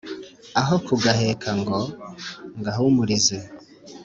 aho 0.59 0.75
kugaheka 0.87 1.49
ngo 1.59 1.79
ngahumurize 2.59 3.37